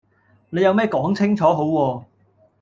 [0.49, 2.03] 你有咩講清楚好喎